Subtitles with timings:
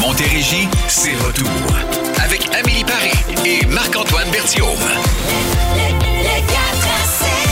[0.00, 1.48] Montérégie, c'est retour.
[2.24, 3.12] Avec Amélie Paris
[3.44, 4.68] et Marc-Antoine Berthiaume.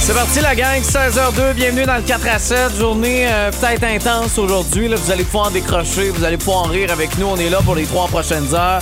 [0.00, 4.38] C'est parti la gang, 16h02, bienvenue dans le 4 à 7, journée euh, peut-être intense
[4.38, 7.74] aujourd'hui, vous allez pouvoir décrocher, vous allez pouvoir rire avec nous, on est là pour
[7.74, 8.80] les trois prochaines heures.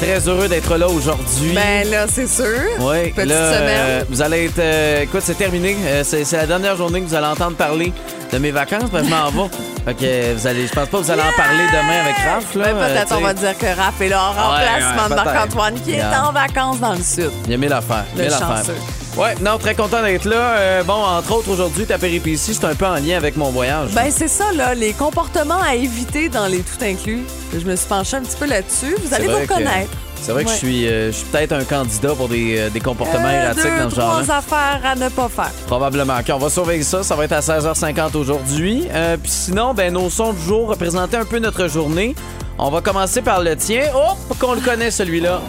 [0.00, 1.52] Très heureux d'être là aujourd'hui.
[1.54, 2.46] Ben là, c'est sûr.
[2.78, 3.58] Oui, Petite là, euh,
[3.98, 4.06] semaine.
[4.08, 4.58] vous allez être.
[4.58, 5.76] euh, écoute, c'est terminé.
[5.84, 7.92] Euh, c'est, la dernière journée que vous allez entendre parler
[8.32, 9.50] de mes vacances, parce que je m'en vais.
[9.84, 12.16] Fait que euh, vous allez, je pense pas que vous allez en parler demain avec
[12.16, 12.54] Raph.
[12.54, 15.08] Là, Ben, Euh, peut-être tu on va dire que Raph est là en ouais, remplacement
[15.08, 15.14] de.
[15.22, 17.30] Marc-Antoine qui est en vacances dans le sud.
[17.44, 18.04] Il y a mille affaires.
[18.16, 18.74] Le mille affaires.
[19.16, 20.36] Ouais, non, très content d'être là.
[20.56, 23.90] Euh, bon, entre autres, aujourd'hui, ta péripétie, c'est un peu en lien avec mon voyage.
[23.92, 27.24] Ben c'est ça, là, les comportements à éviter dans les tout inclus.
[27.52, 28.94] Je me suis penchée un petit peu là-dessus.
[29.04, 29.90] Vous allez vous reconnaître.
[30.22, 30.54] C'est vrai que Ouais.
[30.54, 33.64] je suis, euh, je suis peut-être un candidat pour des, euh, des comportements Euh, erratiques
[33.64, 34.22] deux, dans ce genre.
[34.22, 35.50] trois affaires à ne pas faire.
[35.66, 36.18] Probablement.
[36.18, 37.02] OK, on va surveiller ça.
[37.02, 38.84] Ça va être à 16h50 aujourd'hui.
[39.22, 42.14] Puis sinon, ben, nos sons du jour représentaient un peu notre journée.
[42.58, 43.82] On va commencer par le tien.
[43.94, 45.40] Oh, qu'on le connaît, celui-là.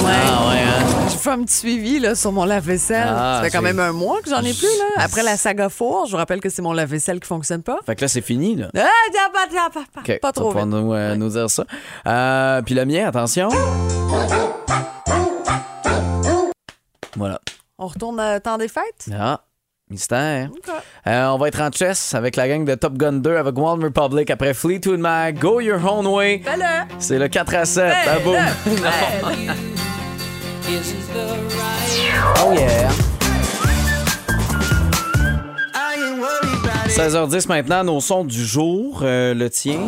[0.00, 0.12] Ouais.
[0.28, 0.84] Ah, ouais, hein?
[1.08, 3.08] Je fais un petit suivi là, sur mon lave-vaisselle.
[3.08, 4.62] Ah, ça fait quand même un mois que j'en ai plus.
[4.78, 5.02] Là.
[5.04, 7.80] Après la saga four, je vous rappelle que c'est mon lave-vaisselle qui fonctionne pas.
[7.84, 8.70] Fait que là, c'est fini, là.
[8.76, 10.66] Ah, tiens, pas, trop vite.
[10.66, 11.64] nous, euh, nous dire ça.
[12.06, 13.48] Euh, Puis le mien, attention.
[17.16, 17.40] Voilà.
[17.78, 19.08] On retourne à temps des fêtes?
[19.12, 19.40] Ah,
[19.90, 20.50] mystère.
[20.52, 20.72] OK.
[21.06, 23.82] Euh, on va être en chess avec la gang de Top Gun 2 avec One
[23.82, 26.42] Republic après Fleetwood Mac, Go Your Own Way.
[26.98, 27.94] C'est le 4 à 7.
[28.06, 28.36] Ah, boum.
[30.68, 32.90] Oh yeah.
[36.88, 39.78] 16h10 maintenant, nos sons du jour, euh, le tien,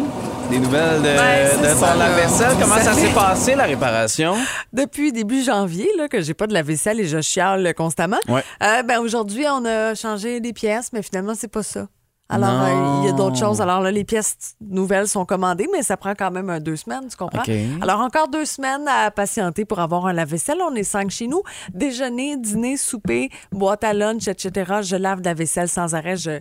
[0.50, 2.56] des nouvelles de, Ben, de ton lave-vaisselle.
[2.60, 4.36] Comment ça s'est passé la réparation?
[4.72, 8.18] Depuis début janvier, là, que j'ai pas de la vaisselle et je chiale constamment.
[8.28, 8.44] Ouais.
[8.62, 11.88] Euh, ben, aujourd'hui, on a changé des pièces, mais finalement, c'est pas ça.
[12.30, 13.60] Alors, euh, il y a d'autres choses.
[13.62, 17.08] Alors là, les pièces nouvelles sont commandées, mais ça prend quand même euh, deux semaines,
[17.10, 17.40] tu comprends?
[17.40, 17.50] OK.
[17.80, 20.58] Alors, encore deux semaines à patienter pour avoir un lave-vaisselle.
[20.62, 21.42] On est cinq chez nous.
[21.72, 24.72] Déjeuner, dîner, souper, boîte à lunch, etc.
[24.82, 26.16] Je lave la vaisselle sans arrêt.
[26.16, 26.32] Je,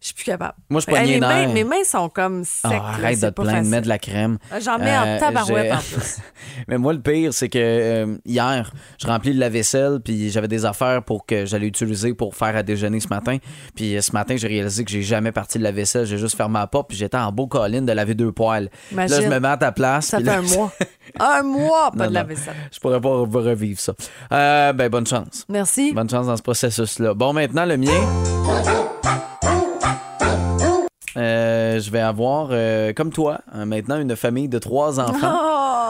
[0.00, 0.54] je suis plus capable.
[0.70, 2.62] Moi, je Eh, poignais mes, mains, mes mains sont comme secs.
[2.64, 4.38] Ah, là, arrête de te plaindre, mets de la crème.
[4.62, 6.16] J'en mets en Euh, tabarouette j'ai- en plus.
[6.68, 10.64] Mais moi, le pire, c'est que euh, hier, je remplis le vaisselle puis j'avais des
[10.64, 13.36] affaires pour que j'allais utiliser pour faire à déjeuner ce matin.
[13.74, 16.06] Puis euh, ce matin, j'ai réalisé que j'ai jamais parti de la vaisselle.
[16.06, 18.70] J'ai juste fermé la porte puis j'étais en beau colline de laver deux poils.
[18.94, 20.06] Là, je me mets à ta place.
[20.06, 20.72] Ça fait là, un mois.
[21.20, 22.14] Un mois, pas Non, de non.
[22.14, 22.54] lave-vaisselle.
[22.72, 23.92] Je pourrais pas re- revivre ça.
[24.32, 25.44] Euh, ben, bonne chance.
[25.48, 25.92] Merci.
[25.92, 27.14] Bonne chance dans ce processus-là.
[27.14, 27.92] Bon, maintenant, le mien.
[31.16, 35.32] Euh, je vais avoir, euh, comme toi, euh, maintenant une famille de trois enfants.
[35.32, 35.84] Oh!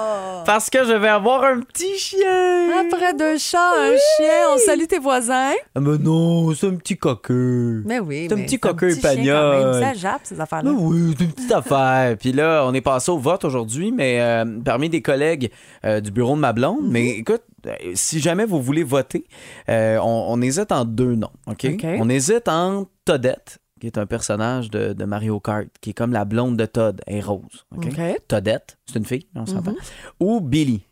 [0.45, 2.69] Parce que je vais avoir un petit chien.
[2.87, 5.53] Après deux chats, un chien, on salue tes voisins.
[5.75, 7.83] Ah, mais non, c'est un petit coqueux.
[7.87, 9.81] Mais oui, C'est un petit coqueux espagnol.
[9.81, 10.71] Ça jappe, ces affaires-là.
[10.71, 12.17] Oui, c'est une petite affaire.
[12.19, 15.51] Puis là, on est passé au vote aujourd'hui, mais euh, parmi des collègues
[15.85, 16.83] euh, du bureau de ma blonde.
[16.83, 16.91] Mhm.
[16.91, 19.25] Mais écoute, euh, si jamais vous voulez voter,
[19.69, 21.31] on, on hésite en deux noms.
[21.47, 21.67] OK?
[21.73, 21.87] OK.
[21.99, 26.13] On hésite entre Toadette, qui est un personnage de, de Mario Kart, qui est comme
[26.13, 27.67] la blonde de Todd, elle est rose.
[28.29, 29.75] Toadette, c'est une fille, on s'entend.
[30.21, 30.83] Ou Billy.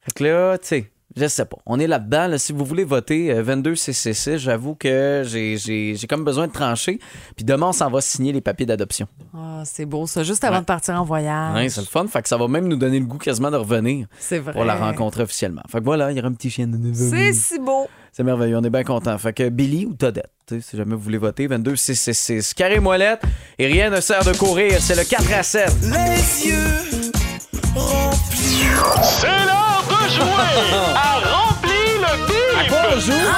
[0.00, 1.56] Fait que là, tu sais, je sais pas.
[1.66, 2.28] On est là-dedans.
[2.28, 2.38] là.
[2.38, 6.98] Si vous voulez voter euh, 22 CCC, j'avoue que j'ai- comme besoin de trancher.
[7.34, 9.08] Puis demain, on s'en va signer les papiers d'adoption.
[9.34, 10.22] Ah, c'est beau, ça.
[10.22, 10.60] Juste avant Ouais.
[10.60, 11.54] de partir en voyage.
[11.56, 12.06] Ouais, c'est le fun.
[12.06, 14.52] Fait que ça va même nous donner le goût quasiment de revenir c'est vrai.
[14.52, 15.62] pour la rencontrer officiellement.
[15.68, 17.88] Fait que voilà, il y aura un petit chien de C'est si beau.
[18.16, 19.18] C'est merveilleux, on est bien content.
[19.18, 22.54] Fait que Billy ou Todette, tu sais, si jamais vous voulez voter, 22 666.
[22.54, 23.22] Carré Moellette,
[23.58, 25.72] et rien ne sert de courir, c'est le 4 à 7.
[25.82, 27.10] Les yeux
[27.74, 28.66] remplis.
[29.02, 30.24] C'est l'heure de jouer
[30.94, 32.70] à Remplis le bip!
[32.70, 33.34] Bonjour!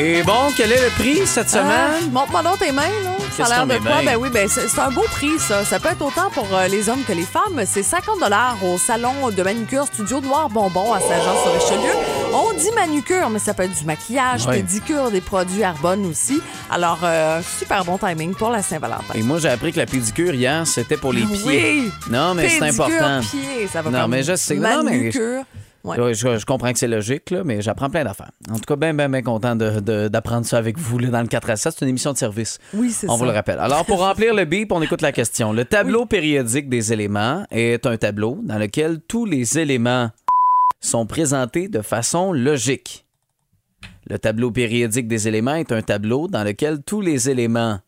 [0.00, 2.12] Et bon, quel est le prix cette Ah, semaine?
[2.12, 3.17] Montre-moi donc tes mains, là.
[3.38, 4.02] Ça a Qu'est-ce l'air de quoi?
[4.02, 4.12] bien?
[4.12, 5.64] Ben oui, ben c'est un beau prix, ça.
[5.64, 7.62] Ça peut être autant pour euh, les hommes que les femmes.
[7.66, 8.16] C'est 50
[8.64, 11.92] au salon de manucure Studio Noir Bonbon à Saint-Jean-sur-Richelieu.
[12.34, 16.40] On dit manucure, mais ça peut être du maquillage, pédicure, des produits Arbonne aussi.
[16.70, 19.14] Alors, euh, super bon timing pour la Saint-Valentin.
[19.14, 21.44] Et moi, j'ai appris que la pédicure hier, c'était pour les Ah pieds.
[21.84, 21.90] Oui!
[22.10, 23.20] Non, mais c'est important.
[23.20, 24.56] pied, ça va Non, mais je sais.
[24.56, 25.42] Non, mais- Manucure.
[25.84, 25.96] Ouais.
[26.12, 28.32] Je, je comprends que c'est logique, là, mais j'apprends plein d'affaires.
[28.50, 31.50] En tout cas, bien, bien, bien content d'apprendre ça avec vous là, dans le 4
[31.50, 31.72] à 7.
[31.78, 32.58] C'est une émission de service.
[32.74, 33.18] Oui, c'est On ça.
[33.18, 33.58] vous le rappelle.
[33.58, 35.52] Alors, pour remplir le bip, on écoute la question.
[35.52, 40.10] Le tableau périodique des éléments est un tableau dans lequel tous les éléments
[40.80, 43.06] sont présentés de façon logique.
[44.10, 47.78] Le tableau périodique des éléments est un tableau dans lequel tous les éléments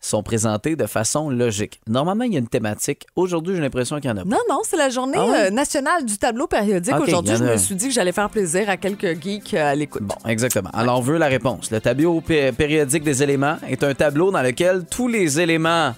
[0.00, 1.80] sont présentés de façon logique.
[1.88, 3.06] Normalement, il y a une thématique.
[3.16, 4.28] Aujourd'hui, j'ai l'impression qu'il y en a pas.
[4.28, 6.94] Non, non, c'est la journée Ah euh, nationale du tableau périodique.
[6.98, 9.74] Aujourd'hui, je a me suis dit que j'allais faire plaisir à quelques geeks euh, à
[9.74, 10.02] l'écoute.
[10.02, 10.70] Bon, exactement.
[10.72, 11.70] Alors, on veut la réponse.
[11.70, 15.94] Le tableau pé- périodique des éléments est un tableau dans lequel tous les éléments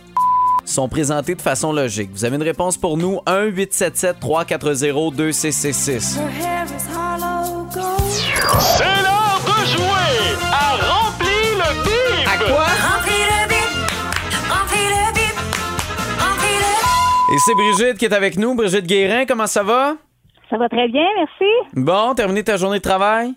[0.64, 2.10] sont présentés de façon logique.
[2.12, 3.20] Vous avez une réponse pour nous?
[3.26, 6.18] 1 877 340 2666.
[17.44, 18.54] C'est Brigitte qui est avec nous.
[18.54, 19.94] Brigitte Guérin, comment ça va?
[20.50, 21.50] Ça va très bien, merci.
[21.74, 23.32] Bon, terminé ta journée de travail?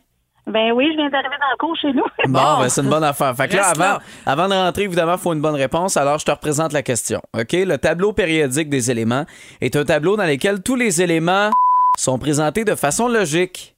[0.48, 2.04] Ben oui, je viens d'arriver dans le cours chez nous.
[2.31, 3.36] Bon, ben, c'est une bonne affaire.
[3.36, 4.00] Fait que là, avant, là.
[4.25, 5.98] avant de rentrer, évidemment, il faut une bonne réponse.
[5.98, 7.22] Alors, je te représente la question.
[7.36, 7.52] OK?
[7.54, 9.25] Le tableau périodique des éléments
[9.62, 11.50] est un tableau dans lequel tous les éléments
[11.98, 13.75] sont présentés de façon logique.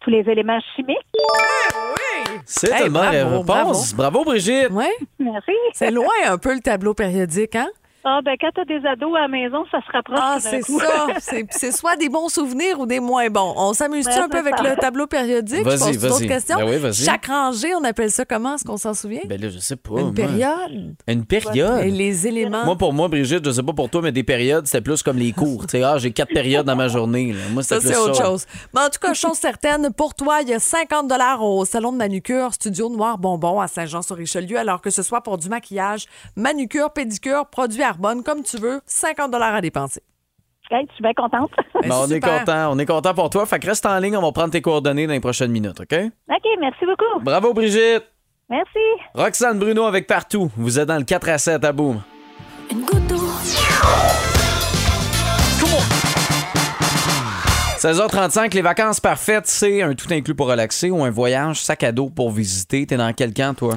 [0.00, 0.96] Tous les éléments chimiques.
[2.46, 3.94] C'est Hey, une bonne bravo, réponse.
[3.94, 4.70] Bravo, Brigitte.
[4.70, 5.52] Ouais, Merci.
[5.74, 7.68] c'est loin un peu le tableau périodique, hein?
[8.04, 10.18] Ah, ben quand t'as des ados à la maison, ça se rapproche.
[10.20, 11.06] Ah, c'est ça.
[11.20, 13.54] C'est c'est soit des bons souvenirs ou des moins bons.
[13.56, 15.62] On s'amuse-tu Ouais, un peu avec le tableau périodique?
[15.62, 16.26] Vas-y, vas-y.
[16.26, 16.56] questions?
[16.56, 16.94] Ben oui, vas-y.
[17.04, 18.54] Chaque rangée, on appelle ça comment?
[18.56, 19.20] Est-ce qu'on s'en souvient?
[19.26, 19.94] Ben là, je sais pas.
[19.98, 20.12] Une moi.
[20.14, 20.94] période.
[21.06, 21.82] Une période?
[21.84, 22.64] Et les éléments.
[22.64, 25.18] Moi, pour moi, Brigitte, je sais pas pour toi, mais des périodes, c'était plus comme
[25.18, 25.66] les cours.
[25.68, 27.32] tu sais, ah, j'ai quatre périodes dans ma journée.
[27.32, 27.40] là.
[27.52, 28.24] Moi, Ça, c'est autre ça.
[28.24, 28.46] chose.
[28.74, 31.98] Mais en tout cas, chose certaine, pour toi, il y a 50 au salon de
[31.98, 36.06] manucure Studio Noir Bonbon à Saint-Jean-sur-Richelieu, alors que ce soit pour du maquillage,
[36.36, 37.82] manucure, pédicure, produits
[38.24, 40.02] Comme tu veux, 50 à dépenser.
[40.70, 41.50] Hey, je suis bien contente?
[41.82, 42.72] Ben, on est content.
[42.72, 43.44] On est content pour toi.
[43.44, 44.16] Fait que reste en ligne.
[44.16, 45.92] On va prendre tes coordonnées dans les prochaines minutes, OK?
[45.92, 47.20] OK, merci beaucoup.
[47.22, 48.04] Bravo, Brigitte.
[48.48, 48.78] Merci.
[49.14, 50.50] Roxane Bruno avec Partout.
[50.56, 52.00] Vous êtes dans le 4 à 7 à boum.
[57.82, 61.90] 16h35, les vacances parfaites, c'est un tout inclus pour relaxer ou un voyage sac à
[61.90, 62.86] dos pour visiter.
[62.86, 63.74] T'es dans quel camp, toi?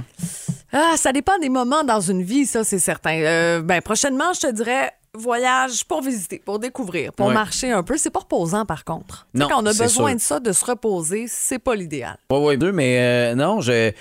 [0.77, 3.17] Ah, ça dépend des moments dans une vie, ça, c'est certain.
[3.21, 7.33] Euh, ben, prochainement, je te dirais voyage pour visiter, pour découvrir, pour Ouais.
[7.33, 7.95] marcher un peu.
[7.95, 9.25] C'est pas reposant, par contre.
[9.33, 10.15] Non, quand on a besoin sûr.
[10.15, 12.17] de ça, de se reposer, c'est pas l'idéal.
[12.29, 13.91] Oui, oui, deux, mais euh, non, je,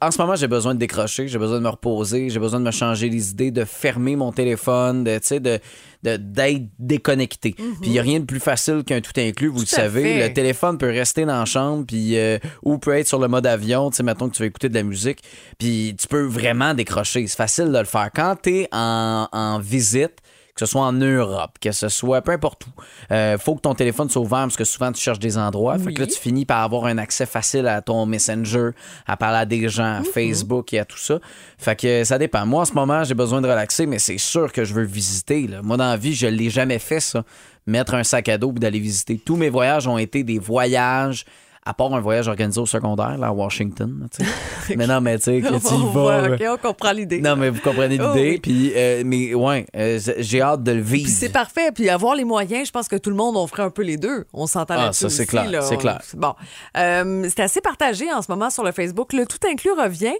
[0.00, 2.64] en ce moment, j'ai besoin de décrocher, j'ai besoin de me reposer, j'ai besoin de
[2.64, 5.60] me changer les idées, de fermer mon téléphone, de, tu sais, de, de-
[6.02, 7.52] d'être déconnecté.
[7.52, 9.66] Puis il n'y a rien de plus facile qu'un tout inclus, vous le Mhm.
[9.66, 10.02] Tout savez.
[10.02, 10.28] fait.
[10.28, 13.46] Le téléphone peut rester dans la chambre, puis euh, ou peut être sur le mode
[13.46, 15.18] avion, tu sais, mettons que tu veux écouter de la musique,
[15.58, 17.26] puis tu peux vraiment décrocher.
[17.26, 18.10] C'est facile de le faire.
[18.14, 20.14] Quand tu es en, en visite,
[20.54, 22.70] que ce soit en Europe, que ce soit peu importe où,
[23.12, 25.78] euh, faut que ton téléphone soit ouvert parce que souvent tu cherches des endroits.
[25.78, 28.70] Fait que là, tu finis par avoir un accès facile à ton Messenger,
[29.06, 31.18] à parler à des gens, à Facebook et à tout ça.
[31.58, 32.44] Fait que ça dépend.
[32.46, 35.46] Moi, en ce moment, j'ai besoin de relaxer, mais c'est sûr que je veux visiter.
[35.46, 35.62] là.
[35.62, 37.24] Moi, dans la vie, je l'ai jamais fait, ça.
[37.66, 39.20] Mettre un sac à dos et d'aller visiter.
[39.24, 41.24] Tous mes voyages ont été des voyages.
[41.66, 44.08] À part un voyage organisé au secondaire, là, à Washington.
[44.76, 46.28] mais non, mais tu sais, que tu y On vas.
[46.28, 46.34] là.
[46.34, 47.20] OK, on comprend l'idée.
[47.20, 48.30] Non, mais vous comprenez Oh, l'idée.
[48.30, 48.38] oui.
[48.40, 51.04] Puis, euh, mais ouais, euh, j'ai hâte de le vivre.
[51.04, 51.70] Puis c'est parfait.
[51.74, 53.98] Puis avoir les moyens, je pense que tout le monde, on ferait un peu les
[53.98, 54.24] deux.
[54.32, 55.60] On s'entend Ah, là-dessus ça, c'est clair, là.
[55.60, 56.00] c'est clair.
[56.14, 56.32] Bon.
[56.78, 59.12] Euh, c'est assez partagé en ce moment sur le Facebook.
[59.12, 60.14] Le tout inclus revient.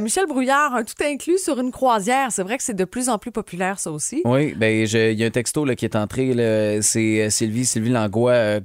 [0.00, 2.28] Michel Brouillard, un tout inclus sur une croisière.
[2.32, 4.22] C'est vrai que c'est de plus en plus populaire, ça aussi.
[4.24, 6.32] Oui, ben il y a un texto là, qui est entré.
[6.32, 8.60] là, C'est Sylvie, Sylvie Langlois,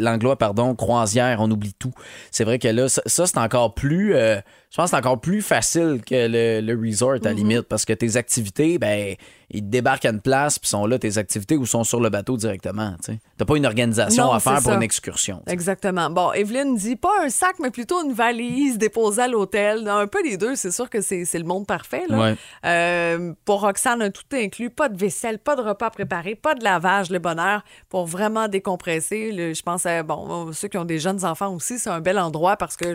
[0.00, 1.92] Langlois, pardon, croisière, on oublie tout.
[2.30, 4.14] C'est vrai que là, ça, ça, c'est encore plus.
[4.14, 4.40] euh,
[4.76, 7.36] je pense que c'est encore plus facile que le, le resort à Mhm.
[7.36, 9.14] limite parce que tes activités, ben,
[9.48, 12.10] ils te débarquent à une place puis sont là tes activités ou sont sur le
[12.10, 12.94] bateau directement.
[13.02, 14.74] Tu n'as pas une organisation Non, à faire pour ça.
[14.74, 15.42] une excursion.
[15.46, 16.10] Exactement.
[16.10, 19.88] Bon, Evelyne dit pas un sac, mais plutôt une valise déposée à l'hôtel.
[19.88, 22.02] Un peu les deux, c'est sûr que c'est le monde parfait.
[22.08, 22.18] Là.
[22.18, 22.36] Ouais.
[22.66, 26.62] Euh, pour Roxane, un tout inclus, pas de vaisselle, pas de repas préparé, pas de
[26.64, 29.32] lavage, le bonheur, pour vraiment décompresser.
[29.54, 32.56] Je pense à bon, ceux qui ont des jeunes enfants aussi, c'est un bel endroit
[32.56, 32.94] parce que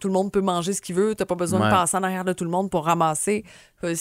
[0.00, 1.14] tout le monde peut manger ce qu'il veut.
[1.14, 1.66] T'as pas besoin Ouais.
[1.66, 3.44] de passer en arrière de tout le monde pour ramasser.
[3.84, 3.94] Euh,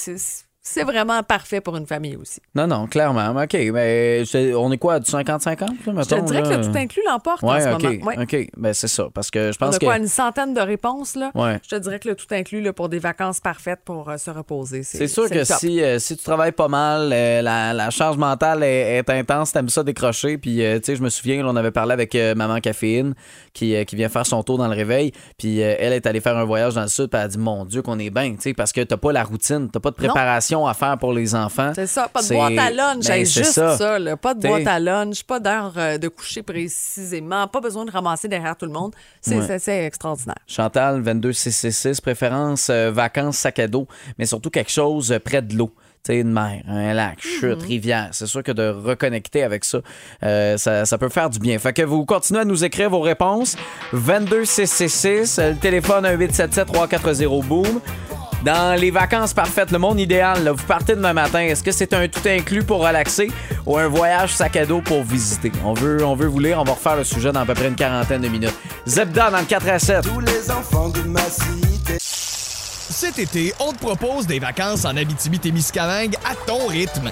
[0.66, 2.40] C'est vraiment parfait pour une famille aussi.
[2.56, 3.32] Non, non, clairement.
[3.44, 5.60] OK, mais c'est- on est quoi, du 50-50?
[5.60, 7.84] là, Je te dirais que le tout inclus l'emporte en ce OK.
[7.84, 8.06] moment.
[8.06, 8.20] Ouais.
[8.24, 9.10] OK, ben c'est ça.
[9.14, 9.84] Parce que je On pense a que.
[9.86, 11.32] quoi, une centaine de réponses, là?
[11.36, 11.60] Ouais.
[11.64, 14.32] Je te dirais que le tout inclus là, pour des vacances parfaites pour euh, se
[14.32, 14.84] reposer.
[14.84, 15.58] C'est sûr que le top.
[15.58, 19.52] si, euh, si tu travailles pas mal, euh, la, la charge mentale est, est intense,
[19.52, 20.38] t'aimes ça décrocher.
[20.38, 23.16] Puis, euh, tu sais, je me souviens, là, on avait parlé avec euh, Maman Caféine
[23.52, 25.12] qui, euh, qui vient faire son tour dans le réveil.
[25.38, 27.08] Puis, euh, elle est allée faire un voyage dans le sud.
[27.10, 29.12] Puis, elle a dit Mon Dieu, qu'on est bien, tu sais, parce que t'as pas
[29.12, 31.72] la routine, t'as pas de préparation à faire pour les enfants.
[31.76, 33.78] C'est ça, pas de boîte à lunch, Ben, juste ça.
[33.78, 37.60] ça, là, pas de T'sais- boîte à lunch, pas d'heure euh, de coucher précisément, pas
[37.62, 38.94] besoin de ramasser derrière tout le monde.
[39.22, 39.86] C'est Ouais.
[39.86, 40.36] extraordinaire.
[40.48, 45.56] Chantal, 22666, préférence euh, vacances, sac à dos, mais surtout quelque chose euh, près de
[45.56, 45.72] l'eau.
[46.06, 48.10] Tu sais, une mer, un lac, chute, rivière.
[48.12, 49.78] C'est sûr que de reconnecter avec ça,
[50.24, 51.58] euh, ça, ça peut faire du bien.
[51.60, 53.56] Fait que vous continuez à nous écrire vos réponses.
[53.94, 57.80] 22666, euh, le téléphone 1877-340-BOOM.
[58.44, 61.40] Dans les vacances parfaites, le monde idéal, là, vous partez demain matin.
[61.40, 63.32] Est-ce que c'est un tout inclus pour relaxer
[63.66, 65.50] ou un voyage sac à dos pour visiter?
[65.64, 66.60] On veut, on veut vous lire.
[66.60, 68.54] On va refaire le sujet dans à peu près une quarantaine de minutes.
[68.86, 70.02] Zebda dans le 4 à 7.
[70.02, 71.98] Tous les enfants de ma cité.
[72.00, 77.12] Cet été, on te propose des vacances en Abitibi-Témiscamingue à ton rythme.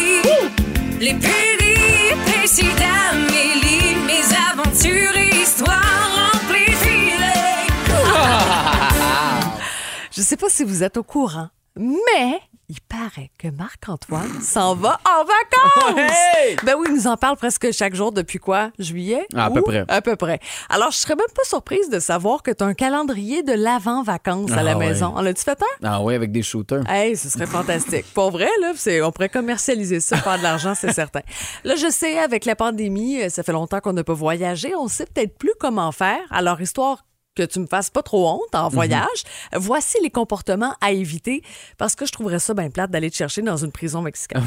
[1.01, 3.95] Les péripéties d'Amélie.
[4.05, 7.67] Mes aventures et histoires de filets.
[10.11, 12.39] Je sais pas si vous êtes au courant, mais
[12.73, 15.99] il paraît que Marc-Antoine s'en va en vacances.
[16.37, 16.55] Hey!
[16.63, 18.71] Ben oui, il nous en parle presque chaque jour depuis quoi?
[18.79, 19.25] Juillet?
[19.35, 19.83] À peu près.
[19.89, 20.39] À peu près.
[20.69, 24.51] Alors, je serais même pas surprise de savoir que tu as un calendrier de l'avant-vacances
[24.51, 24.87] à la Ah ouais.
[24.87, 25.07] maison.
[25.07, 25.87] En as-tu fait un?
[25.87, 26.83] Ah oui, avec des shooters.
[26.89, 28.05] Hey, ce serait fantastique.
[28.13, 31.21] Pour vrai, là, c'est- on pourrait commercialiser ça, faire de l'argent, c'est certain.
[31.65, 34.73] Là, je sais, avec la pandémie, euh, ça fait longtemps qu'on n'a pas voyagé.
[34.75, 36.19] On sait peut-être plus comment faire.
[36.29, 37.03] Alors, histoire
[37.35, 39.23] que tu me fasses pas trop honte en voyage,
[39.53, 41.43] voici les comportements à éviter
[41.77, 44.43] parce que je trouverais ça bien plate d'aller te chercher dans une prison mexicaine.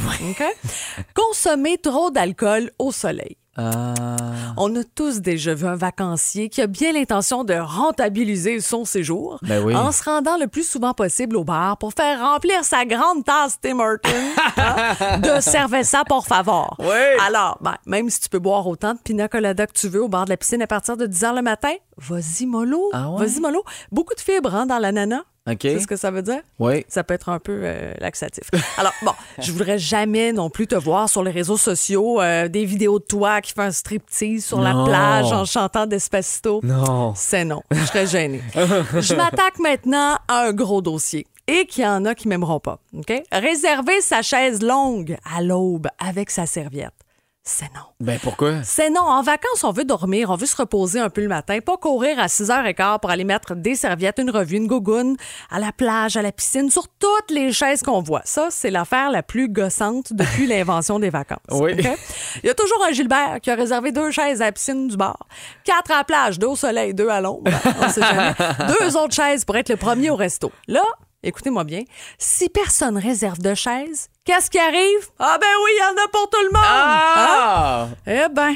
[1.14, 3.36] Consommer trop d'alcool au soleil.
[3.56, 3.94] Ah.
[4.56, 9.38] On a tous déjà vu un vacancier qui a bien l'intention de rentabiliser son séjour
[9.42, 9.74] Ben oui.
[9.76, 13.58] en se rendant le plus souvent possible au bar pour faire remplir sa grande tasse
[13.60, 14.08] Tim Hortons
[14.56, 16.76] hein, de cerveza pour favor.
[16.78, 16.86] Oui.
[17.26, 20.08] Alors, ben, même si tu peux boire autant de pina colada que tu veux au
[20.08, 22.90] bord de la piscine à partir de 10 h le matin, vas-y mollo.
[22.92, 23.26] Ah ouais?
[23.26, 23.62] Vas-y mollo.
[23.92, 25.22] Beaucoup de fibres hein, dans l'ananas.
[25.46, 26.40] Sais ce que ça veut dire?
[26.58, 26.86] Oui.
[26.88, 28.44] Ça peut être un peu euh, laxatif.
[28.78, 32.64] Alors, bon, je voudrais jamais non plus te voir sur les réseaux sociaux euh, des
[32.64, 36.60] vidéos de toi qui fais un striptease sur la plage en chantant Despacito.
[36.62, 37.12] Non.
[37.14, 37.62] C'est non.
[37.70, 38.42] Je serais gênée.
[38.54, 41.26] je m'attaque maintenant à un gros dossier.
[41.46, 42.78] Et qu'il y en a qui m'aimeront pas.
[42.96, 43.12] OK?
[43.30, 46.94] Réserver sa chaise longue à l'aube avec sa serviette.
[47.46, 47.82] C'est non.
[48.00, 48.62] Ben pourquoi?
[48.64, 49.02] C'est non.
[49.02, 52.18] En vacances, on veut dormir, on veut se reposer un peu le matin, pas courir
[52.18, 55.18] à 6h15 pour aller mettre des serviettes, une revue, une gougoune,
[55.50, 58.22] à la plage, à la piscine, sur toutes les chaises qu'on voit.
[58.24, 61.40] Ça, c'est l'affaire la plus gossante depuis l'invention des vacances.
[61.50, 61.72] Oui.
[62.42, 64.96] Il y a toujours un Gilbert qui a réservé deux chaises à la piscine du
[64.96, 65.26] bar,
[65.64, 67.50] quatre à la plage, deux au soleil, deux à l'ombre.
[67.78, 68.32] On sait jamais.
[68.80, 70.50] Deux autres chaises pour être le premier au resto.
[70.66, 70.82] Là,
[71.22, 71.82] écoutez-moi bien,
[72.18, 75.08] si personne réserve de chaises, qu'est-ce qui arrive?
[75.18, 76.64] Ah ben oui, il y en a pour tout le monde!
[76.66, 77.88] Ah!
[78.06, 78.54] Eh ben.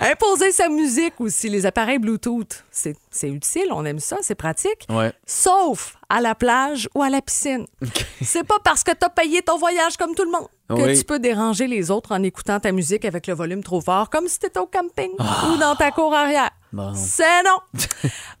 [0.00, 2.64] Imposer sa musique aussi, les appareils Bluetooth.
[2.70, 4.86] C'est c'est utile, on aime ça, c'est pratique.
[4.88, 5.12] Ouais.
[5.26, 7.66] Sauf à la plage ou à la piscine.
[8.22, 10.98] C'est pas parce que t'as payé ton voyage comme tout le monde que Oui.
[10.98, 14.28] tu peux déranger les autres en écoutant ta musique avec le volume trop fort, comme
[14.28, 16.50] si t'étais au camping ou dans ta cour arrière.
[16.74, 16.92] Bon.
[16.96, 17.80] C'est non.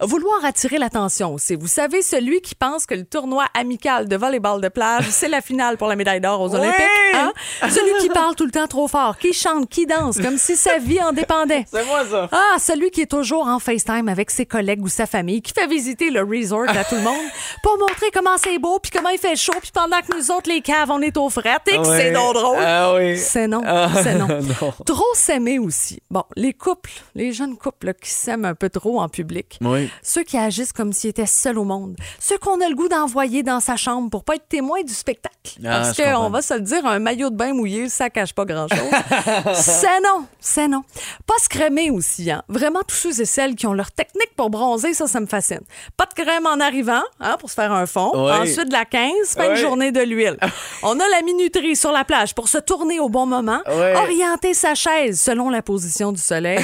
[0.00, 1.54] Vouloir attirer l'attention aussi.
[1.54, 5.40] Vous savez, celui qui pense que le tournoi amical de volleyball de plage, c'est la
[5.40, 6.82] finale pour la médaille d'or aux Olympiques.
[7.14, 7.32] hein?
[7.62, 10.78] Celui qui parle tout le temps trop fort, qui chante, qui danse, comme si sa
[10.78, 11.64] vie en dépendait.
[11.72, 12.28] C'est moi ça.
[12.32, 15.68] Ah, celui qui est toujours en FaceTime avec ses collègues ou sa famille, qui fait
[15.68, 17.14] visiter le resort à tout le monde
[17.62, 20.50] pour montrer comment c'est beau, puis comment il fait chaud, puis pendant que nous autres,
[20.50, 22.58] les caves, on est au fret et que c'est donc drôle.
[22.60, 23.16] Ah oui.
[23.16, 24.26] C'est non, Ah, c'est non.
[24.60, 24.72] non.
[24.84, 26.02] Trop s'aimer aussi.
[26.10, 29.58] Bon, les couples, les jeunes couples qui s'aiment un peu trop en public.
[29.60, 29.90] Oui.
[30.02, 31.96] Ceux qui agissent comme s'ils étaient seuls au monde.
[32.18, 35.34] Ceux qu'on a le goût d'envoyer dans sa chambre pour pas être témoin du spectacle.
[35.64, 38.44] Ah, Parce qu'on va se le dire, un maillot de bain mouillé, ça cache pas
[38.44, 38.78] grand-chose.
[39.54, 40.82] c'est non, c'est non.
[41.26, 42.42] Pas se crémer aussi, hein.
[42.48, 45.60] Vraiment, tous ceux et celles qui ont leur technique pour bronzer, ça, ça me fascine.
[45.96, 48.10] Pas de crème en arrivant, hein, pour se faire un fond.
[48.14, 48.32] Oui.
[48.32, 49.56] Ensuite, de la 15, fin de Oui.
[49.58, 50.38] journée de l'huile.
[50.82, 53.60] On a la minuterie sur la plage pour se tourner au bon moment,
[53.96, 56.58] orienter sa chaise selon la position du soleil.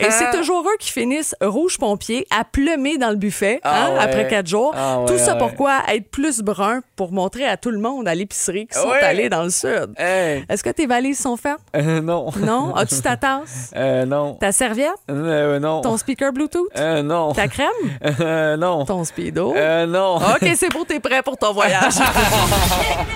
[0.00, 1.03] et c'est toujours eux qui finissent
[1.40, 3.98] rouge pompier à pleumer dans le buffet Ah hein, ouais.
[4.00, 4.72] après quatre jours.
[4.76, 5.38] Ah ouais, Tout ça ouais.
[5.38, 9.00] pourquoi être plus brun pour montrer à tout le monde à l'épicerie qu'ils sont Ouais.
[9.02, 9.94] allés dans le sud.
[9.98, 10.44] Hey.
[10.48, 11.58] Est-ce que tes valises sont faites?
[11.76, 12.30] Euh, non.
[12.38, 12.74] Non?
[12.74, 13.70] As-tu ta tasse?
[13.84, 14.34] Euh, non.
[14.34, 14.90] Ta serviette?
[15.10, 15.80] Euh, non.
[15.80, 16.68] Ton speaker Bluetooth?
[16.76, 17.32] Euh, non.
[17.32, 17.68] Ta crème?
[18.20, 18.84] Euh, non.
[18.84, 19.54] Ton speedo?
[19.56, 20.16] Euh, non.
[20.16, 21.94] OK, c'est beau, t'es prêt pour ton voyage.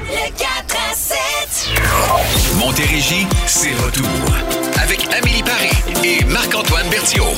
[0.08, 1.18] Le 4 à 7.
[2.58, 4.04] Montérégie, c'est retour.
[4.88, 5.70] Avec Amélie Paris
[6.02, 7.36] et Marc-Antoine Berthiaume.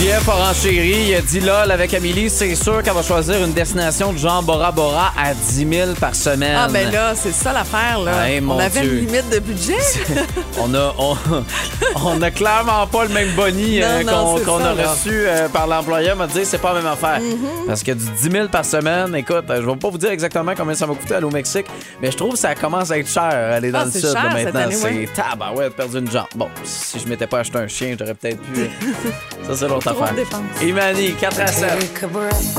[0.00, 0.22] Le, le 4 à 7.
[0.22, 3.52] JF a renchéri, il a dit lol avec Amélie, c'est sûr qu'elle va choisir une
[3.52, 6.56] destination de genre Bora Bora à 10 000 par semaine.
[6.56, 8.12] ah, ben là, c'est ça l'affaire, là.
[8.22, 8.92] Ouais, On avait Dieu.
[8.98, 9.78] une limite de budget.
[10.60, 11.16] On a, on,
[12.04, 14.74] on a clairement pas le même boni euh, qu'on c'est a.
[14.74, 14.90] Mm-hmm.
[14.90, 16.16] reçu euh, par l'employeur.
[16.16, 17.20] m'a dit c'est pas la même affaire.
[17.66, 20.74] Parce que du 10 000 par semaine, écoute, je vais pas vous dire exactement combien
[20.74, 21.66] ça va coûter aller au Mexique,
[22.02, 24.14] mais je trouve que ça commence à être cher aller dans Ah, le c'est sud
[24.14, 24.60] là, cher, maintenant.
[24.62, 25.08] année, ouais.
[25.14, 26.26] C'est tabarouette, perdu une jambe.
[26.34, 28.60] Bon, si je m'étais pas acheté un chien, j'aurais peut-être pu.
[28.62, 28.66] euh,
[29.46, 30.14] ça, c'est l'autre Affaire.
[30.62, 31.68] Imani, 4 à 7.
[31.78, 32.58] Take a breath.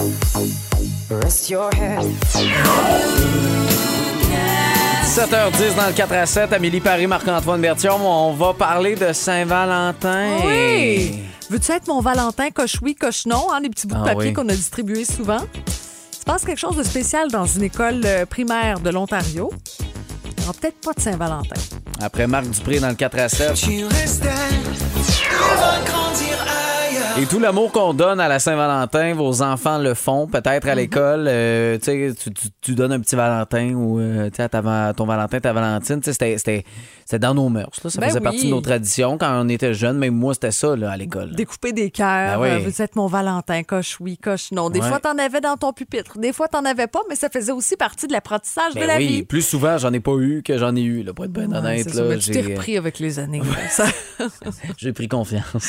[1.23, 2.05] Rest your head.
[5.05, 6.53] 7h10 dans le 4 à 7.
[6.53, 8.01] Amélie Paris, Marc-Antoine Bertium.
[8.01, 10.27] On va parler de Saint-Valentin.
[10.45, 11.19] Oui!
[11.49, 12.51] Veux-tu être mon Valentin?
[12.51, 14.33] Coche-oui, coche-non, hein, les petits bouts de Ah papier oui.
[14.33, 15.39] qu'on a distribués souvent?
[16.13, 19.51] Il se passe quelque chose de spécial dans une école euh, primaire de l'Ontario.
[20.25, 21.55] Il n'y aura peut-être pas de Saint-Valentin.
[22.01, 23.55] Après Marc Dupré dans le 4 à 7.
[27.19, 30.69] Et tout l'amour qu'on donne à la Saint-Valentin, vos enfants le font, peut-être Mhm.
[30.71, 31.25] à l'école.
[31.27, 35.39] euh, tu sais, tu, tu- donnes un petit Valentin ou euh, à ta ton Valentin,
[35.41, 35.99] ta Valentine.
[36.03, 36.63] C'était
[37.19, 37.71] dans nos mœurs.
[37.83, 37.89] là.
[37.89, 38.23] Ça Ben faisait oui.
[38.23, 39.97] partie de nos traditions quand on était jeunes.
[39.97, 41.31] Même moi, c'était ça là, à l'école.
[41.35, 42.39] Découper des cœurs.
[42.39, 42.49] Ben oui.
[42.51, 44.69] euh, Veux-tu être mon Valentin coche-oui, coche-non.
[44.69, 44.87] Des Ouais.
[44.87, 46.19] fois, t'en avais dans ton pupitre.
[46.19, 48.95] Des fois, t'en avais pas, mais ça faisait aussi partie de l'apprentissage Ben de la
[48.97, 49.23] oui, vie.
[49.23, 51.57] plus souvent, j'en ai pas eu que j'en ai eu, là, pour être bien Ouais,
[51.57, 51.93] honnête.
[51.93, 53.41] là, mais tu t'es repris avec les années.
[54.77, 55.67] J'ai pris confiance.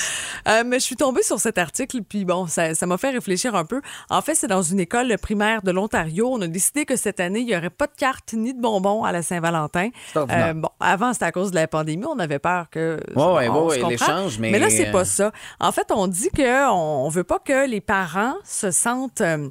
[0.49, 3.57] Euh, mais je suis tombée sur cet article, puis bon, ça ça m'a fait réfléchir
[3.57, 3.81] un peu.
[4.09, 6.29] En fait, c'est dans une école primaire de l'Ontario.
[6.33, 9.03] On a décidé que cette année, il n'y aurait pas de cartes ni de bonbons
[9.03, 9.89] à la Saint-Valentin.
[10.17, 12.05] Euh, bon, avant, c'était à cause de la pandémie.
[12.07, 13.01] On avait peur que.
[13.17, 15.33] Ouais, on ouais, l'échange, mais- là, c'est euh, pas ça.
[15.59, 19.21] En fait, on dit qu'on on veut pas que les parents se sentent.
[19.23, 19.49] euh,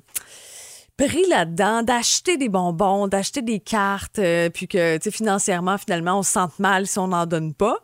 [0.98, 6.32] pris là-dedans, d'acheter des bonbons, d'acheter des cartes, euh, puis que, financièrement, finalement, on se
[6.34, 7.78] sente mal si on n'en donne pas.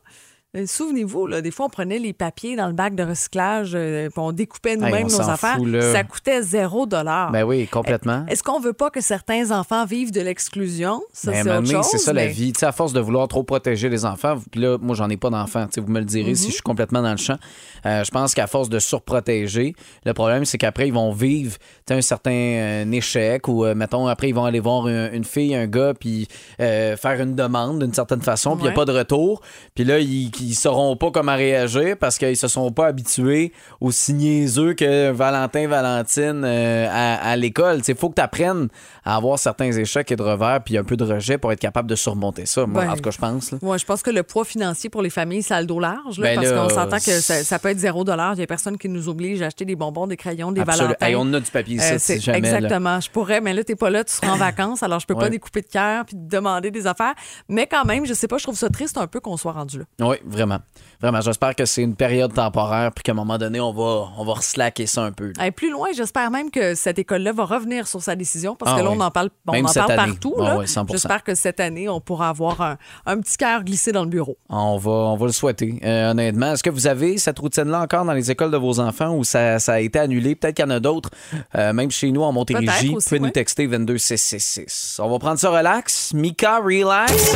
[0.55, 4.09] Euh, Souvenez-vous, là, des fois, on prenait les papiers dans le bac de recyclage, euh,
[4.09, 5.55] puis on découpait nous-mêmes Hey, nos affaires.
[5.57, 5.81] fout.
[5.81, 7.31] Ça coûtait zéro dollar.
[7.31, 8.25] Ben oui, complètement.
[8.27, 11.01] Est-ce qu'on veut pas que certains enfants vivent de l'exclusion?
[11.13, 11.85] Ça, un c'est autre chose.
[11.91, 12.53] c'est ça la vie.
[12.53, 15.18] Tu sais, à force de vouloir trop protéger les enfants, puis là, moi, j'en ai
[15.18, 15.68] pas d'enfants.
[15.77, 16.35] Vous me le direz Mhm.
[16.35, 17.37] si je suis complètement dans le champ.
[17.85, 21.57] Euh, je pense qu'à force de surprotéger, le problème, c'est qu'après, ils vont vivre
[21.89, 25.53] un certain euh, échec ou, euh, mettons, après, ils vont aller voir une, une fille,
[25.55, 26.27] un gars, puis
[26.59, 29.41] euh, faire une demande d'une certaine façon, puis il n'y a pas de retour.
[29.75, 34.14] Puis là, ils ne sauront pas comment réagir parce qu'ils se sont pas habitués aussi
[34.14, 37.81] niaiseux que Valentin, Valentine euh, à, à l'école.
[37.88, 38.68] Il faut que tu apprennes
[39.03, 41.90] à avoir certains échecs et de revers, puis un peu de rejet pour être capable
[41.90, 42.66] de surmonter ça.
[42.66, 43.53] Moi, Ben, en tout cas, je pense.
[43.62, 46.20] Ouais, je pense que le poids financier pour les familles, ça a le dos large,
[46.20, 48.34] là, Ben parce qu'on s'entend que ça, ça peut être zéro dollar.
[48.34, 50.88] Il n'y a personne qui nous oblige à acheter des bonbons, des crayons, des Absolument.
[51.00, 51.05] Valentins.
[51.05, 52.38] Hey, on a du papier ici, Euh, si là.
[52.38, 53.00] Exactement.
[53.00, 55.29] Je pourrais, mais là, t'es pas là, tu seras en vacances, alors je peux pas
[55.29, 57.14] découper de cœur puis te demander des affaires.
[57.48, 59.79] Mais quand même, je sais pas, je trouve ça triste un peu qu'on soit rendu
[59.79, 59.86] là.
[60.08, 60.59] Oui, vraiment.
[61.01, 61.19] Vraiment.
[61.21, 64.33] J'espère que c'est une période temporaire, puis qu'à un moment donné, on va, on va
[64.33, 65.33] reslacker ça un peu.
[65.43, 68.79] Et plus loin, j'espère même que cette école-là va revenir sur sa décision parce Ah
[68.79, 68.98] que là, oui.
[69.00, 70.11] on en parle, on Même en parle année.
[70.13, 70.33] partout.
[70.39, 70.57] Ah là.
[70.59, 70.91] oui, 100%.
[70.91, 74.37] J'espère que cette année, on pourra avoir un, un petit cœur glissé dans le bureau.
[74.50, 76.53] On va, on va le souhaiter, euh, honnêtement.
[76.53, 79.59] Est-ce que vous avez cette routine-là encore dans les écoles de vos enfants ou ça,
[79.59, 80.35] ça a été annulé?
[80.35, 81.09] Peut-être qu'il y en a d'autres,
[81.55, 82.93] euh, même chez nous en Montérégie.
[82.93, 83.31] Vous pouvez nous ouais.
[83.31, 85.00] texter 22666.
[85.03, 86.13] On va prendre ça relax.
[86.13, 87.35] Mika, relax.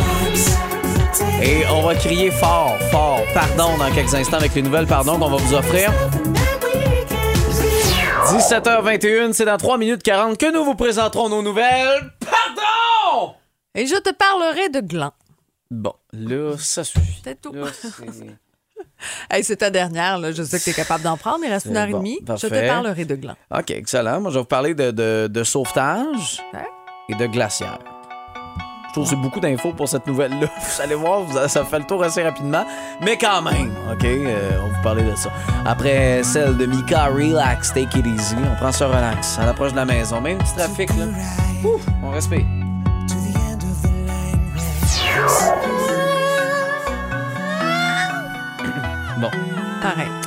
[1.42, 5.30] Et on va crier fort, fort, pardon dans quelques instants avec les nouvelles pardon qu'on
[5.30, 5.92] va vous offrir.
[8.28, 12.12] 17h21, c'est dans 3 minutes 40 que nous vous présenterons nos nouvelles.
[12.20, 13.34] Pardon!
[13.76, 15.12] Et je te parlerai de gland.
[15.72, 17.22] Bon, là, ça suffit.
[17.24, 17.54] C'est tout.
[17.54, 17.68] Là,
[19.32, 20.32] Hey, c'est ta dernière, là.
[20.34, 22.20] je sais que tu es capable d'en prendre, il reste une heure et bon, demie.
[22.28, 23.36] Je te parlerai de gland.
[23.58, 24.20] OK, excellent.
[24.22, 26.64] Moi, je vais vous parler de, de- de sauvetage Hein?
[27.08, 27.80] et de glacière.
[29.06, 30.48] C'est beaucoup d'infos pour cette nouvelle-là.
[30.76, 32.66] Vous allez voir, ça fait le tour assez rapidement.
[33.02, 35.30] Mais quand même, OK, euh, on va vous parler de ça.
[35.66, 38.36] Après celle de Mika, Relax, Take It Easy.
[38.52, 40.22] On prend ça relax à l'approche de la maison.
[40.22, 41.06] Même petit trafic, là.
[42.04, 42.46] On respire.
[49.20, 49.30] Bon,
[49.82, 50.19] Pareil.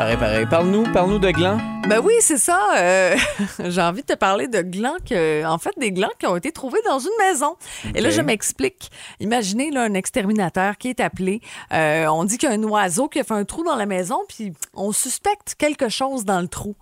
[0.00, 0.46] Pareil, pareil.
[0.46, 1.58] Parle-nous, parle-nous de gland.
[1.86, 2.58] Ben oui, c'est ça.
[2.78, 3.14] euh,
[3.68, 6.52] J'ai envie de te parler de glands, que, en fait, des glands qui ont été
[6.52, 7.54] trouvés dans une maison.
[7.94, 8.90] Et là, je m'explique.
[9.20, 11.42] Imaginez là, un exterminateur qui est appelé.
[11.74, 13.84] Euh, on dit qu'il y a un oiseau qui a fait un trou dans la
[13.84, 16.76] maison, puis on suspecte quelque chose dans le trou.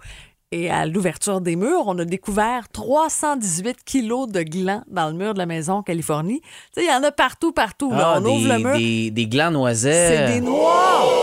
[0.52, 5.34] Et à l'ouverture des murs, on a découvert 318 kilos de glands dans le mur
[5.34, 6.40] de la maison en Californie.
[6.72, 7.90] Tu sais, il y en a partout, partout.
[7.90, 8.12] là.
[8.14, 8.76] Ah, on ouvre le des, mur.
[8.76, 10.28] des, des glands noisettes.
[10.28, 11.17] C'est des noirs.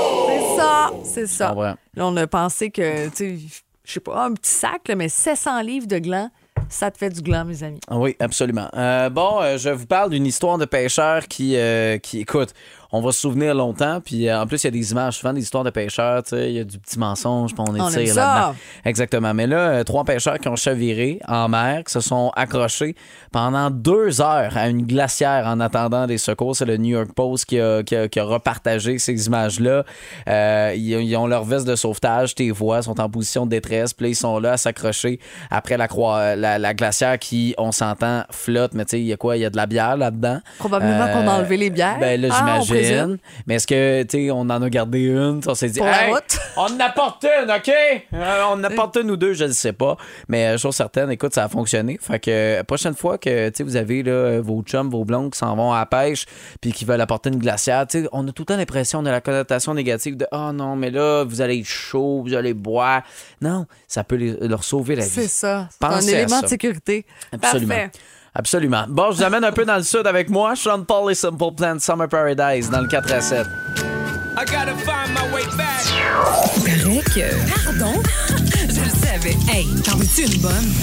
[0.66, 0.92] C'est ça.
[1.04, 1.54] C'est ça.
[1.54, 1.74] Ouais.
[1.96, 3.38] Là, on a pensé que, tu sais,
[3.84, 6.30] je sais pas, un petit sac, là, mais 700 livres de glands,
[6.70, 7.80] ça te fait du gland, mes amis.
[7.88, 8.68] Ah Oui, absolument.
[8.76, 12.54] Euh, bon, euh, je vous parle d'une histoire de pêcheur qui, euh, qui, écoute,
[12.92, 14.00] on va se souvenir longtemps.
[14.04, 16.30] Puis euh, en plus, il y a des images, souvent des histoires de pêcheurs, tu
[16.32, 18.56] sais, il y a du petit mensonge, puis on étire là-dedans.
[18.86, 19.34] Exactement.
[19.34, 22.96] Mais là, euh, trois pêcheurs qui ont chaviré en mer, qui se sont accrochés
[23.32, 26.56] pendant deux heures à une glacière en attendant des secours.
[26.56, 29.84] C'est le New York Post qui a, qui a- qui a repartagé ces images-là.
[30.28, 33.94] Euh, ils, ils ont leur veste de sauvetage, tes voix sont en position de détresse.
[33.94, 35.20] Puis là, ils sont là à s'accrocher
[35.50, 38.74] après la, croi- la, la glacière qui, on s'entend, flotte.
[38.74, 39.38] Mais tu sais, il y a quoi?
[39.38, 40.40] Il y a de la bière là-dedans.
[40.60, 41.98] Probablement qu'on a enlevé les bières.
[42.00, 42.75] Ben là, Ah, j'imagine.
[43.48, 45.42] Mais est-ce que, tu sais, on en a gardé une?
[45.46, 46.38] On s'est dit, Pour la Hey, route.
[46.58, 47.70] on en apporte une, OK?
[48.14, 49.98] Euh, on en apporte une ou deux, je ne sais pas.
[50.28, 51.98] Mais euh, chose certaine, écoute, ça a fonctionné.
[52.02, 55.32] Fait que euh, prochaine fois que, tu sais, vous avez là, vos chums, vos blondes
[55.32, 56.26] qui s'en vont à la pêche
[56.62, 59.10] puis qui veulent apporter une glacière, tu sais, on a tout le temps l'impression de
[59.10, 63.04] la connotation négative de, oh non, mais là, vous allez être chaud, vous allez boire.
[63.42, 65.10] Non, ça peut les- leur sauver la vie.
[65.10, 65.68] C'est ça.
[65.72, 66.42] C'est un élément ça.
[66.42, 67.06] de sécurité.
[67.32, 67.76] Absolument.
[67.76, 67.92] Parfait.
[68.36, 68.84] Absolument.
[68.90, 70.56] Bon, je vous amène un peu dans le sud avec moi.
[70.56, 73.48] Sean Paul et Simple Plan Summer Paradise dans le 4 à 7.
[76.66, 77.66] Paraît que.
[77.66, 78.02] Pardon?
[78.70, 79.38] Je le savais.
[79.50, 80.74] Hey, t'en veux-tu une bonne?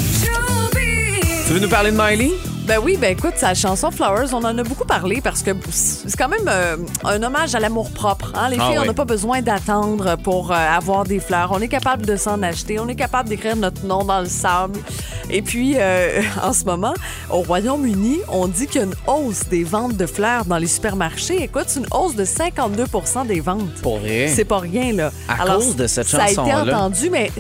[1.47, 2.31] Tu veux nous parler de Miley?
[2.67, 6.17] Ben oui, ben écoute, sa chanson Flowers, on en a beaucoup parlé parce que c'est
[6.17, 8.33] quand même euh, un hommage à l'amour propre.
[8.37, 8.51] Hein?
[8.51, 11.51] Les Ah filles, on n'a pas besoin d'attendre pour euh, avoir des fleurs.
[11.53, 12.79] On est capable de s'en acheter.
[12.79, 14.79] On est capable d'écrire notre nom dans le sable.
[15.29, 16.95] Et puis, euh, en ce moment,
[17.31, 20.69] au Royaume-Uni, on dit qu'il y a une hausse des ventes de fleurs dans les
[20.69, 21.43] supermarchés.
[21.43, 23.75] Écoute, c'est une hausse de 52% des ventes.
[23.83, 24.31] Pour vrai?
[24.33, 25.11] C'est pas rien, là.
[25.29, 26.77] À cause de cette Ça a été chanson-là?
[26.77, 27.33] entendu, mais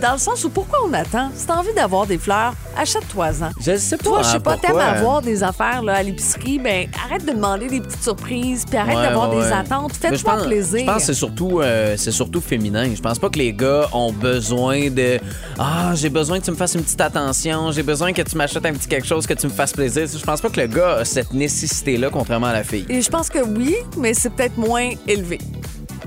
[0.00, 1.30] dans le sens où pourquoi on attend?
[1.34, 3.50] Si t'as envie d'avoir des fleurs, achète-toi-en.
[3.60, 4.04] Je sais pas.
[4.04, 7.32] Toi, je sais hein, pas, t'aimes avoir des affaires là, à l'épicerie, ben arrête de
[7.32, 9.92] demander des petites surprises, puis arrête Ouais, d'avoir ouais, des attentes.
[9.98, 10.80] Pense- plaisir.
[10.80, 12.88] Je pense que c'est surtout, euh, c'est surtout féminin.
[12.94, 15.18] Je pense pas que les gars ont besoin de
[15.58, 18.64] Ah, j'ai besoin que tu me fasses une petite attention, j'ai besoin que tu m'achètes
[18.66, 20.06] un petit quelque chose, que tu me fasses plaisir.
[20.06, 22.86] Je pense pas que le gars a cette nécessité-là, contrairement à la fille.
[22.88, 25.38] Et je pense que oui, mais c'est peut-être moins élevé.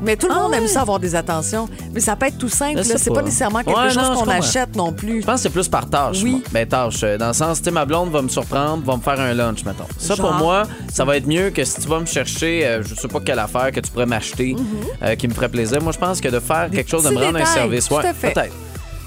[0.05, 0.67] Mais tout le Ah monde aime ouais.
[0.67, 1.67] ça avoir des attentions.
[1.93, 2.83] Mais ça peut être tout simple.
[2.83, 3.15] C'est pas.
[3.15, 3.21] pas.
[3.23, 5.21] nécessairement quelque Ouais, chose qu'on achète non plus.
[5.21, 6.21] Je pense que c'est plus par tâche.
[6.23, 6.43] Oui.
[6.51, 7.01] Ben, tâche.
[7.03, 9.33] euh, Dans le sens, tu sais, ma blonde va me surprendre, va me faire un
[9.33, 9.85] lunch, mettons.
[9.97, 10.63] Ça, pour moi,
[10.93, 13.39] ça va être mieux que si tu vas me chercher, euh, je sais pas quelle
[13.39, 14.55] affaire que tu pourrais m'acheter
[15.03, 15.81] euh, qui me ferait plaisir.
[15.81, 17.87] Moi, je pense que de faire quelque chose, de me rendre un service.
[17.87, 18.31] tout Ouais, à fait.
[18.33, 18.53] peut-être.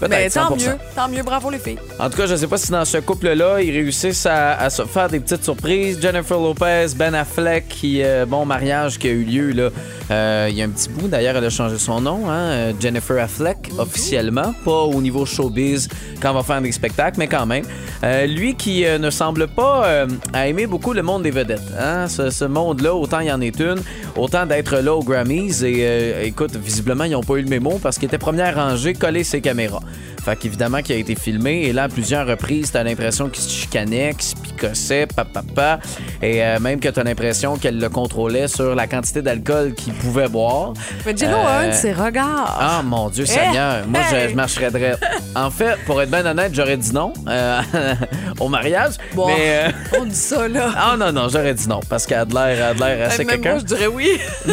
[0.01, 0.11] Peut-être.
[0.11, 0.61] Mais tant 100%.
[0.65, 1.79] mieux, tant mieux, bravo les filles.
[1.99, 4.85] En tout cas, je sais pas si dans ce couple-là, ils réussissent à, à se
[4.85, 5.99] faire des petites surprises.
[6.01, 9.71] Jennifer Lopez, Ben Affleck, qui, euh, bon mariage qui a eu lieu là.
[10.11, 11.09] Euh, il y a un petit bout.
[11.09, 15.89] D'ailleurs, elle a changé son nom, hein, euh, Jennifer Affleck, officiellement, pas au niveau showbiz
[16.21, 17.65] quand on va faire des spectacles, mais quand même.
[18.05, 21.61] Euh, lui qui ne semble pas aimer beaucoup le monde des vedettes.
[21.79, 22.07] Hein?
[22.09, 23.83] Ce, monde-là, autant il y en est une,
[24.17, 25.63] autant d'être là aux Grammys.
[25.63, 29.25] Et écoute, visiblement, ils n'ont pas eu le mémo parce qu'il était première rangée, collé
[29.25, 29.81] ses caméras.
[30.29, 31.63] Fait qu'évidemment, qui a été filmé.
[31.63, 35.79] Et là, à plusieurs reprises, t'as l'impression qu'il se chicanait, qu'il se picossait, papa.
[36.21, 40.29] Et euh, même que t'as l'impression qu'elle le contrôlait sur la quantité d'alcool qu'il pouvait
[40.29, 40.75] boire.
[41.07, 42.59] Mais Jello a Euh, un de ses regards.
[42.61, 43.87] Ah, mon Dieu Seigneur.
[43.87, 44.99] Moi, je, je marcherais droit.
[45.35, 47.61] En fait, pour être bien honnête, j'aurais dit non euh,
[48.41, 48.95] au mariage.
[49.15, 49.69] Bon, Mais.
[49.69, 50.71] euh, on dit ça, là.
[50.77, 51.81] Ah non, non, j'aurais dit non.
[51.89, 53.51] Parce qu'elle a de l'air, de assez quelqu'un.
[53.53, 54.19] moi, je dirais oui.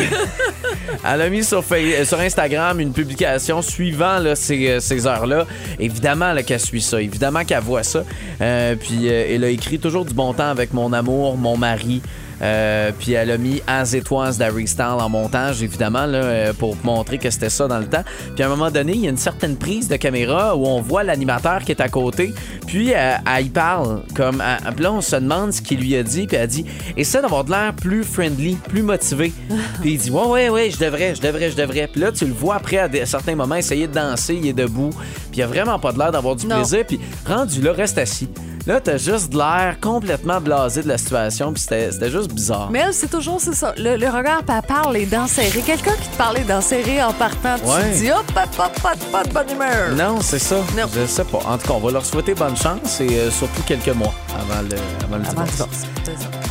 [1.03, 5.45] Elle a mis euh, sur Instagram une publication suivant euh, ces heures-là.
[5.79, 7.01] Évidemment qu'elle suit ça.
[7.01, 8.03] Évidemment qu'elle voit ça.
[8.41, 12.01] Euh, puis elle a écrit toujours du bon temps avec mon amour, mon mari.
[12.41, 16.53] Euh, puis elle a mis As It Was d'Harry Styles en montage, évidemment, là, euh,
[16.53, 18.03] pour montrer que c'était ça dans le temps.
[18.35, 20.81] Puis à un moment donné, il y a une certaine prise de caméra où on
[20.81, 22.33] voit l'animateur qui est à côté.
[22.67, 24.03] Puis euh, elle y parle.
[24.15, 26.27] Comme, elle- puis là, on se demande ce qu'il lui a dit.
[26.27, 26.65] Puis elle dit
[26.97, 29.31] Essaie d'avoir de l'air plus friendly, plus motivé.
[29.81, 31.87] puis il dit Ouais, ouais, ouais, je devrais, je devrais, je devrais.
[31.87, 34.53] Puis là, tu le vois après, à des- certains moments, essayer de danser, il est
[34.53, 34.89] debout.
[35.31, 36.57] Puis il a vraiment pas de l'air d'avoir du Non.
[36.57, 36.83] plaisir.
[36.85, 38.27] Puis rendu là, reste assis.
[38.67, 41.53] Là, t'as juste de l'air complètement blasé de la situation.
[41.53, 42.69] Puis c'était c'était juste bizarre.
[42.71, 43.73] Mais elle, c'est toujours c'est ça.
[43.77, 45.61] Le, le regard, parle les dents serrées.
[45.61, 47.91] Quelqu'un qui te parle les dents serrées en partant, tu Ouais.
[47.91, 49.91] te dis hop, hop, hop, pas, de- pas de bonne humeur.
[49.95, 50.55] Non, c'est ça.
[50.75, 50.85] Non.
[50.95, 51.39] Je sais pas.
[51.47, 54.61] En tout cas, on va leur souhaiter bonne chance et euh, surtout quelques mois avant
[54.63, 55.83] le, avant le Avant divorce.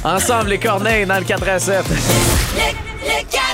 [0.05, 1.85] Ensemble, les corneilles dans le 4 à 7.
[1.89, 3.54] Le, le 4 à 7.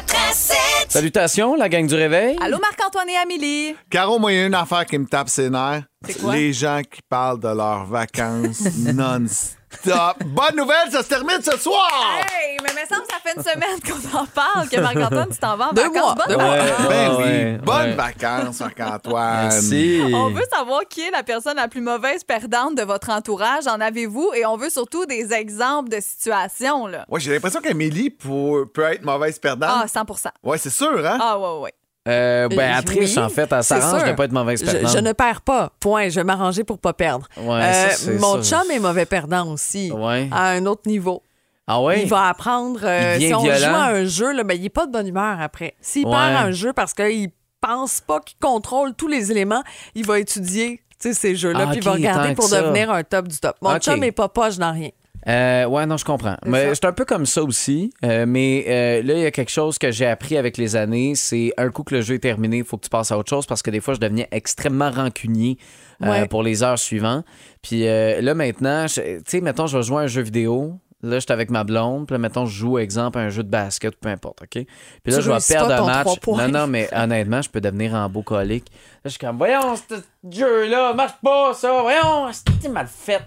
[0.90, 2.36] Salutations, la gang du réveil.
[2.40, 3.76] Allô, Marc-Antoine et Amélie.
[3.88, 5.84] Caro, moi, il y a une affaire qui me tape ses nerfs.
[6.04, 6.34] C'est quoi?
[6.34, 9.59] Les gens qui parlent de leurs vacances non-stop.
[10.26, 11.88] Bonne nouvelle, ça se termine ce soir!
[12.28, 15.38] Hey, mais me semble que ça fait une semaine qu'on en parle, que Marc-Antoine, tu
[15.38, 16.16] t'en vas en Deux vacances.
[16.16, 16.56] mois, mois.
[16.56, 16.88] vacances.
[16.88, 17.94] Ben oui, ouais, bonnes ouais.
[17.94, 19.42] vacances, Marc-Antoine.
[19.44, 20.02] Merci.
[20.12, 23.66] On veut savoir qui est la personne la plus mauvaise perdante de votre entourage.
[23.68, 24.32] En avez-vous?
[24.34, 26.86] Et on veut surtout des exemples de situations.
[26.88, 27.04] Là.
[27.08, 29.70] Ouais, j'ai l'impression qu'Amélie peut, peut être mauvaise perdante.
[29.72, 31.18] Ah, 100% Ouais, c'est sûr, hein?
[31.20, 31.74] Ah, ouais, ouais.
[32.08, 33.52] Euh, ben, Euh, oui, en fait.
[33.52, 34.92] Elle s'arrange de pas être mauvaise Je, perdante.
[34.92, 35.70] je ne perds pas.
[35.80, 36.08] Point.
[36.08, 37.28] Je vais m'arranger pour pas perdre.
[37.36, 38.62] Ouais, Euh, ça, mon ça.
[38.62, 39.92] chum est mauvais perdant aussi.
[39.92, 40.28] Ouais.
[40.32, 41.22] À un autre niveau.
[41.66, 42.02] Ah ouais?
[42.02, 42.80] Il va apprendre.
[42.84, 43.58] euh, Il si on violent.
[43.58, 45.74] joue à un jeu, là, ben, il n'est pas de bonne humeur après.
[45.80, 46.12] S'il Ouais.
[46.12, 49.62] perd un jeu parce qu'il pense pas qu'il contrôle tous les éléments,
[49.94, 53.38] il va étudier ces jeux-là, Ah, puis il va regarder pour devenir un top du
[53.38, 53.56] top.
[53.62, 54.88] Mon chum est pas poche dans rien.
[55.28, 56.36] Euh, ouais, non, je comprends.
[56.46, 57.92] Mais suis un peu comme ça aussi.
[58.04, 61.14] Euh, mais euh, là, il y a quelque chose que j'ai appris avec les années.
[61.14, 63.30] C'est un coup que le jeu est terminé, il faut que tu passes à autre
[63.30, 65.58] chose parce que des fois, je devenais extrêmement rancunier
[66.00, 66.26] Ouais.
[66.28, 67.26] pour les heures suivantes.
[67.60, 70.78] Puis là, maintenant, tu sais, mettons, je vais jouer à un jeu vidéo.
[71.02, 72.06] Là, je suis avec ma blonde.
[72.06, 74.48] Puis là, mettons, je joue, exemple, à un jeu de basket, peu importe, OK?
[74.52, 74.66] Puis
[75.06, 76.06] là, Tu je vais perdre un match.
[76.26, 78.66] Non, non, mais honnêtement, je peux devenir en beau colique.
[78.70, 79.94] Là, je suis comme, voyons, ce
[80.30, 81.80] jeu-là, marche pas, ça.
[81.82, 82.30] Voyons,
[82.60, 83.22] c'est mal fait?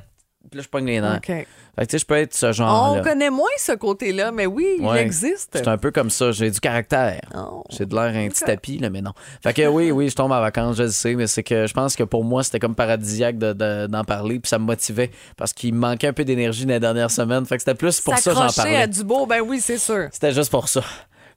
[0.51, 1.15] Puis là, je pogne les nerfs.
[1.17, 1.25] OK.
[1.27, 1.45] Fait
[1.77, 2.99] que, tu sais, je peux être ce genre-là.
[2.99, 5.51] On connaît moins ce côté-là, mais oui, il existe.
[5.53, 6.31] C'est un peu comme ça.
[6.31, 7.21] J'ai du caractère.
[7.35, 7.63] Oh.
[7.69, 9.13] J'ai de l'air un petit tapis, là, mais non.
[9.41, 11.73] Fait que oui, oui, je tombe en vacances, je le sais, mais c'est que je
[11.73, 15.09] pense que pour moi, c'était comme paradisiaque de- de- d'en parler, puis ça me motivait
[15.37, 17.45] parce qu'il me manquait un peu d'énergie dans les dernières semaines.
[17.45, 18.75] Fait que c'était plus pour ça que j'en parlais.
[18.75, 20.09] à du beau, ben oui, c'est sûr.
[20.11, 20.81] C'était juste pour ça.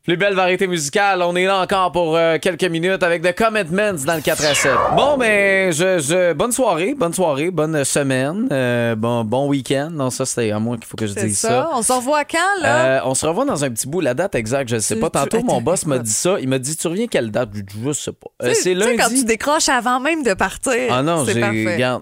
[0.07, 4.05] Plus belle variété musicale, on est là encore pour euh, quelques minutes avec The Commitments
[4.07, 4.71] dans le 4 à 7.
[4.97, 9.89] Bon, mais je, je- bonne soirée, bonne soirée, bonne semaine, euh, bon, bon week-end.
[9.91, 11.49] Non, ça, c'est à moi qu'il faut que je dise ça.
[11.49, 11.71] ça.
[11.75, 12.85] On se revoit quand, là?
[12.85, 14.01] Euh, on se revoit dans un petit bout.
[14.01, 15.11] La date exacte, je ne sais Tu- pas.
[15.11, 16.37] Tantôt, tu- mon boss m'a dit ça.
[16.41, 18.29] Il m'a dit Tu reviens quelle date Je ne sais pas.
[18.43, 18.97] C'est tu sais, lundi.
[18.97, 20.73] quand tu décroches avant même de partir.
[20.89, 21.35] Ah non, j'ai.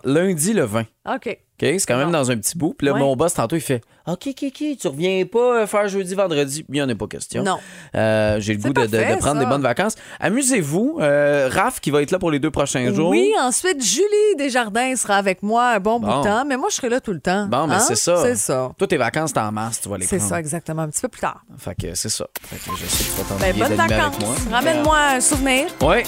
[0.05, 0.85] lundi le 20.
[1.15, 1.39] OK.
[1.63, 2.75] OK, c'est quand même dans un petit bout.
[2.77, 2.99] Puis là, Ouais.
[3.01, 6.65] mon boss, tantôt, il fait OK, OK, OK, tu reviens pas euh, faire jeudi, vendredi.
[6.69, 7.43] Il n'y en a pas question.
[7.45, 7.59] Non.
[7.95, 9.45] Euh, J'ai le C'est goût de, de- de parfait, prendre ça.
[9.45, 9.95] des bonnes vacances.
[10.21, 10.99] Amusez-vous.
[11.01, 13.09] Euh, Raph, qui va être là pour les deux prochains jours.
[13.11, 16.75] Oui, ensuite, Julie Desjardins sera avec moi un bon, bout de temps, mais moi, je
[16.75, 17.47] serai là tout le temps.
[17.47, 17.81] Bon, mais Hein?
[17.81, 18.17] c'est ça.
[18.23, 18.73] C'est ça.
[18.77, 20.31] Toi, tes vacances, t'es en mars, tu vas les C'est prendre.
[20.33, 20.83] ça, exactement.
[20.83, 21.43] Un petit peu plus tard.
[21.57, 22.27] Fait que c'est ça.
[22.43, 24.17] Fait que je sais que tu vas Ben, bonnes vacances.
[24.51, 25.67] Ramène-moi un souvenir.
[25.81, 25.99] Oui.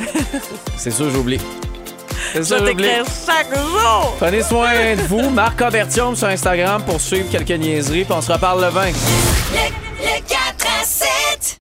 [0.76, 1.38] c'est sûr, j'oublie.
[2.34, 4.14] Je vais t'écrire chaque jour.
[4.18, 5.30] Prenez soin de vous.
[5.30, 8.04] Marc Avertium sur Instagram pour suivre quelques niaiseries.
[8.04, 8.86] Puis on se reparle le 20.
[8.86, 10.36] Le, le 4
[10.80, 11.56] à 7.